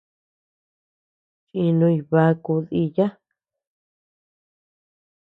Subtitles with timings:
[1.47, 3.07] Chinuñ bakuu diya.